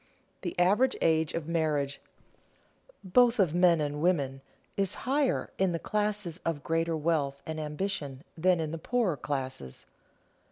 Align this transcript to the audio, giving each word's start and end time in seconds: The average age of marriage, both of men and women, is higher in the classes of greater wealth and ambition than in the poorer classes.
The 0.41 0.57
average 0.57 0.95
age 0.99 1.35
of 1.35 1.47
marriage, 1.47 2.01
both 3.03 3.37
of 3.37 3.53
men 3.53 3.79
and 3.79 4.01
women, 4.01 4.41
is 4.75 4.95
higher 5.05 5.51
in 5.59 5.73
the 5.73 5.77
classes 5.77 6.39
of 6.39 6.63
greater 6.63 6.97
wealth 6.97 7.39
and 7.45 7.59
ambition 7.59 8.23
than 8.35 8.59
in 8.59 8.71
the 8.71 8.79
poorer 8.79 9.15
classes. 9.15 9.85